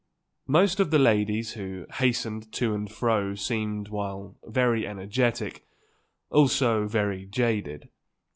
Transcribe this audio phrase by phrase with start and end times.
[0.47, 5.67] Most of the ladies who hastened to and fro seemed, while very energetic,
[6.31, 7.87] also very jaded.